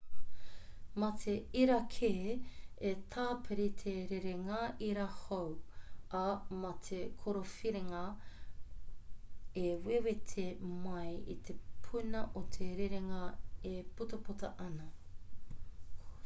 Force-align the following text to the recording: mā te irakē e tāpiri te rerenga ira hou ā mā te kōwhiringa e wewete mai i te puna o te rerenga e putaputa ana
mā 1.01 1.07
te 1.23 1.33
irakē 1.63 2.07
e 2.91 2.93
tāpiri 3.15 3.67
te 3.81 3.93
rerenga 4.11 4.61
ira 4.87 5.03
hou 5.17 5.51
ā 6.21 6.23
mā 6.63 6.71
te 6.89 7.03
kōwhiringa 7.25 8.01
e 9.67 9.69
wewete 9.91 10.47
mai 10.87 11.07
i 11.37 11.39
te 11.51 11.59
puna 11.89 12.27
o 12.43 12.47
te 12.59 12.73
rerenga 12.83 13.23
e 13.77 13.79
putaputa 14.01 14.53
ana 14.69 14.91